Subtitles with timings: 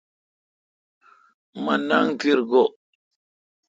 [1.63, 2.63] مہ ننگ تیرا گو°